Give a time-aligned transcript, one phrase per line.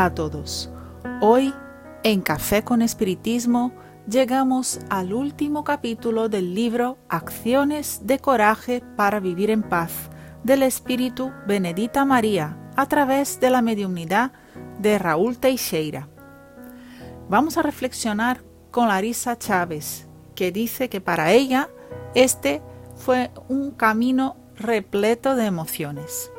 [0.00, 0.70] A todos.
[1.20, 1.52] Hoy,
[2.04, 3.72] en Café con Espiritismo,
[4.08, 9.90] llegamos al último capítulo del libro Acciones de Coraje para Vivir en Paz
[10.44, 14.30] del Espíritu Benedita María a través de la mediunidad
[14.78, 16.08] de Raúl Teixeira.
[17.28, 21.70] Vamos a reflexionar con Larisa Chávez, que dice que para ella
[22.14, 22.62] este
[22.94, 26.30] fue un camino repleto de emociones.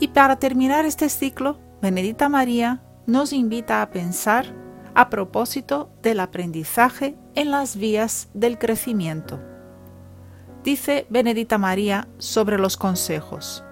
[0.00, 4.46] Y para terminar este ciclo, Benedita María nos invita a pensar
[4.94, 9.38] a propósito del aprendizaje en las vías del crecimiento.
[10.62, 13.62] Dice Benedita María sobre los consejos.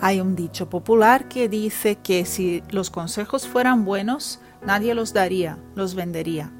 [0.00, 5.58] Hay un dicho popular que dice que si los consejos fueran buenos, nadie los daría,
[5.74, 6.50] los vendería.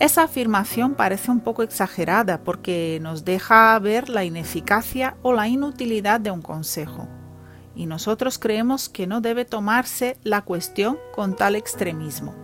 [0.00, 6.18] Esa afirmación parece un poco exagerada porque nos deja ver la ineficacia o la inutilidad
[6.18, 7.06] de un consejo.
[7.76, 12.34] Y nosotros creemos que no debe tomarse la cuestión con tal extremismo.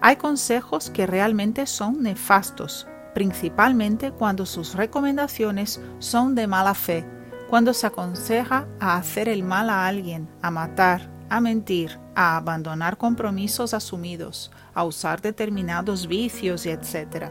[0.00, 7.04] Hay consejos que realmente son nefastos, principalmente cuando sus recomendaciones son de mala fe,
[7.50, 12.96] cuando se aconseja a hacer el mal a alguien, a matar, a mentir, a abandonar
[12.96, 17.26] compromisos asumidos, a usar determinados vicios etc.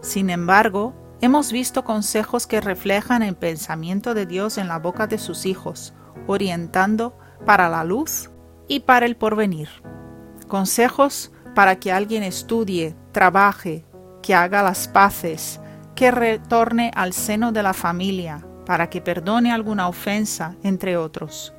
[0.00, 5.18] Sin embargo, hemos visto consejos que reflejan el pensamiento de Dios en la boca de
[5.18, 5.92] sus hijos,
[6.26, 8.30] orientando para la luz
[8.68, 9.68] y para el porvenir.
[10.48, 13.84] Consejos para que alguien estudie, trabaje,
[14.22, 15.60] que haga las paces,
[15.94, 21.54] que retorne al seno de la familia, para que perdone alguna ofensa, entre otros.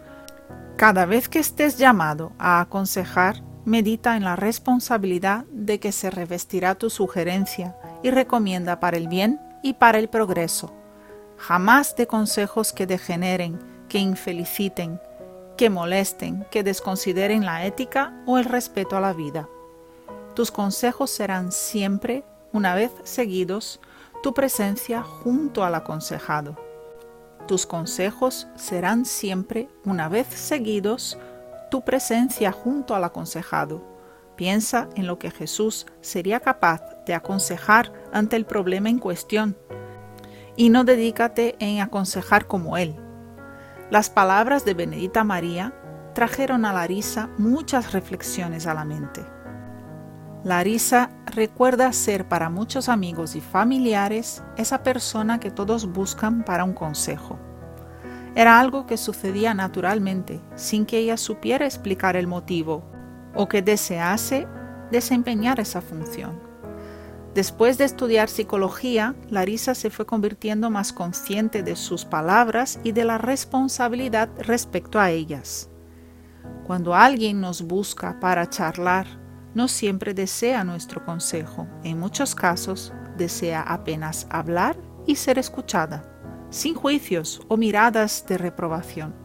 [0.75, 6.75] Cada vez que estés llamado a aconsejar, medita en la responsabilidad de que se revestirá
[6.75, 10.73] tu sugerencia y recomienda para el bien y para el progreso.
[11.37, 14.99] Jamás de consejos que degeneren, que infeliciten,
[15.57, 19.49] que molesten, que desconsideren la ética o el respeto a la vida.
[20.35, 23.79] Tus consejos serán siempre, una vez seguidos,
[24.21, 26.57] tu presencia junto al aconsejado
[27.47, 31.17] tus consejos serán siempre, una vez seguidos,
[31.71, 33.81] tu presencia junto al aconsejado.
[34.35, 39.57] Piensa en lo que Jesús sería capaz de aconsejar ante el problema en cuestión
[40.55, 42.95] y no dedícate en aconsejar como Él.
[43.89, 45.73] Las palabras de Benedita María
[46.13, 49.25] trajeron a Larisa muchas reflexiones a la mente.
[50.43, 56.73] Larisa recuerda ser para muchos amigos y familiares esa persona que todos buscan para un
[56.73, 57.39] consejo.
[58.35, 62.83] Era algo que sucedía naturalmente, sin que ella supiera explicar el motivo
[63.35, 64.47] o que desease
[64.91, 66.46] desempeñar esa función.
[67.33, 73.05] Después de estudiar psicología, Larisa se fue convirtiendo más consciente de sus palabras y de
[73.05, 75.69] la responsabilidad respecto a ellas.
[76.65, 79.07] Cuando alguien nos busca para charlar,
[79.53, 81.67] no siempre desea nuestro consejo.
[81.83, 86.03] En muchos casos, desea apenas hablar y ser escuchada,
[86.49, 89.15] sin juicios o miradas de reprobación.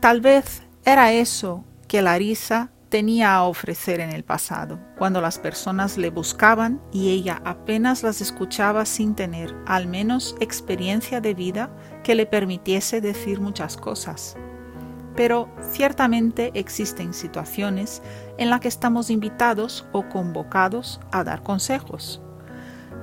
[0.00, 5.98] Tal vez era eso que Larisa tenía a ofrecer en el pasado, cuando las personas
[5.98, 12.14] le buscaban y ella apenas las escuchaba sin tener al menos experiencia de vida que
[12.14, 14.36] le permitiese decir muchas cosas
[15.16, 18.02] pero ciertamente existen situaciones
[18.36, 22.23] en las que estamos invitados o convocados a dar consejos.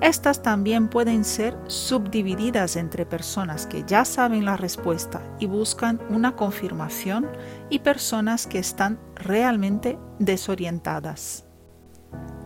[0.01, 6.35] Estas también pueden ser subdivididas entre personas que ya saben la respuesta y buscan una
[6.35, 7.27] confirmación
[7.69, 11.45] y personas que están realmente desorientadas.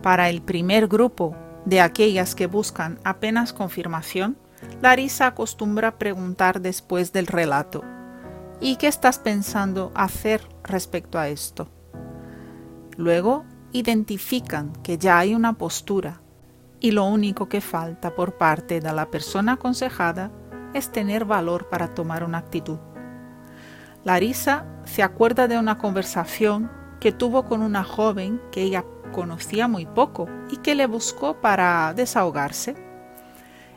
[0.02, 4.36] Para el primer grupo de aquellas que buscan apenas confirmación,
[4.82, 7.82] Larisa acostumbra preguntar después del relato
[8.60, 11.68] ¿Y qué estás pensando hacer respecto a esto?
[12.96, 16.20] Luego identifican que ya hay una postura
[16.86, 20.30] y lo único que falta por parte de la persona aconsejada
[20.72, 22.78] es tener valor para tomar una actitud.
[24.04, 29.84] Larisa se acuerda de una conversación que tuvo con una joven que ella conocía muy
[29.84, 32.76] poco y que le buscó para desahogarse.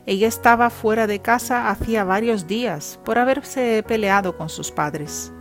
[0.06, 5.34] Ella estaba fuera de casa hacía varios días por haberse peleado con sus padres.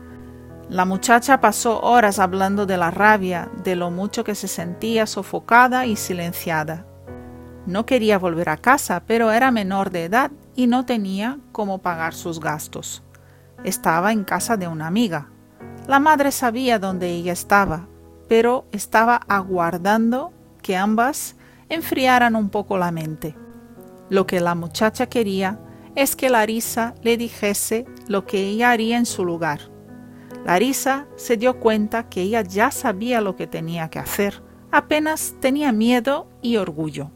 [0.70, 5.84] La muchacha pasó horas hablando de la rabia, de lo mucho que se sentía sofocada
[5.84, 6.86] y silenciada.
[7.68, 12.14] No quería volver a casa, pero era menor de edad y no tenía cómo pagar
[12.14, 13.02] sus gastos.
[13.62, 15.28] Estaba en casa de una amiga.
[15.86, 17.86] La madre sabía dónde ella estaba,
[18.26, 20.32] pero estaba aguardando
[20.62, 21.36] que ambas
[21.68, 23.36] enfriaran un poco la mente.
[24.08, 25.60] Lo que la muchacha quería
[25.94, 29.60] es que Larisa le dijese lo que ella haría en su lugar.
[30.46, 35.70] Larisa se dio cuenta que ella ya sabía lo que tenía que hacer, apenas tenía
[35.70, 37.10] miedo y orgullo.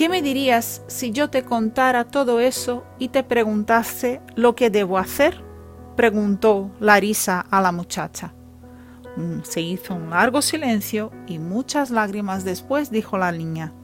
[0.00, 4.96] ¿Qué me dirías si yo te contara todo eso y te preguntase lo que debo
[4.96, 5.42] hacer?
[5.94, 8.32] preguntó Larisa a la muchacha.
[9.16, 13.74] Mm, se hizo un largo silencio y muchas lágrimas después dijo la niña.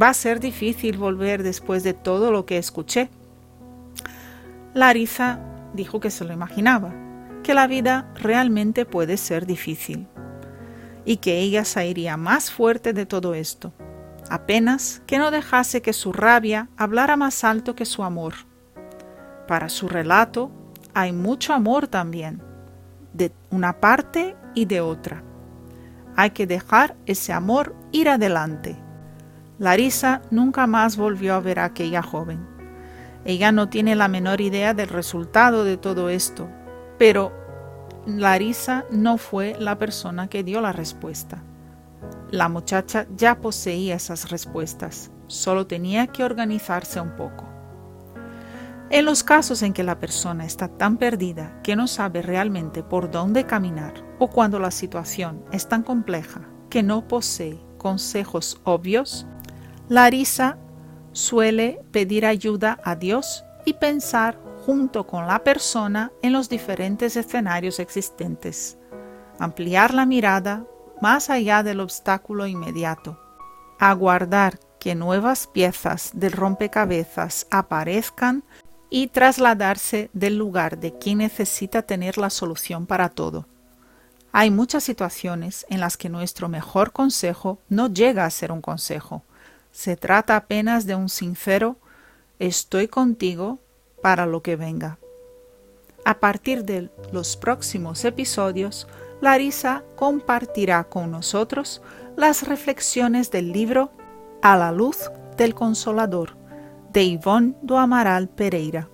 [0.00, 3.08] Va a ser difícil volver después de todo lo que escuché.
[4.74, 5.40] Larisa
[5.74, 6.94] dijo que se lo imaginaba,
[7.42, 10.06] que la vida realmente puede ser difícil
[11.04, 13.72] y que ella saldría más fuerte de todo esto,
[14.30, 18.34] apenas que no dejase que su rabia hablara más alto que su amor.
[19.46, 20.50] Para su relato
[20.94, 22.42] hay mucho amor también,
[23.12, 25.22] de una parte y de otra.
[26.16, 28.76] Hay que dejar ese amor ir adelante.
[29.58, 32.46] Larisa nunca más volvió a ver a aquella joven.
[33.24, 36.48] Ella no tiene la menor idea del resultado de todo esto,
[36.98, 37.32] pero
[38.06, 41.42] Larisa no fue la persona que dio la respuesta.
[42.30, 47.48] La muchacha ya poseía esas respuestas, solo tenía que organizarse un poco.
[48.90, 53.10] En los casos en que la persona está tan perdida que no sabe realmente por
[53.10, 59.26] dónde caminar o cuando la situación es tan compleja que no posee consejos obvios,
[59.88, 60.58] Larisa
[61.12, 67.80] suele pedir ayuda a Dios y pensar junto con la persona en los diferentes escenarios
[67.80, 68.76] existentes.
[69.38, 70.66] Ampliar la mirada
[71.00, 73.18] más allá del obstáculo inmediato.
[73.78, 78.44] Aguardar que nuevas piezas del rompecabezas aparezcan
[78.90, 83.46] y trasladarse del lugar de quien necesita tener la solución para todo.
[84.32, 89.22] Hay muchas situaciones en las que nuestro mejor consejo no llega a ser un consejo.
[89.72, 91.76] Se trata apenas de un sincero
[92.38, 93.58] estoy contigo
[94.02, 94.98] para lo que venga.
[96.04, 98.86] A partir de los próximos episodios,
[99.20, 101.82] Larisa compartirá con nosotros
[102.16, 103.90] las reflexiones del libro
[104.42, 106.36] A la luz del Consolador
[106.92, 108.88] de Ivonne do Amaral Pereira.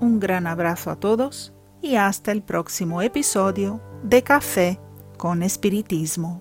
[0.00, 4.80] Un gran abrazo a todos y hasta el próximo episodio de Café
[5.16, 6.40] con Espiritismo.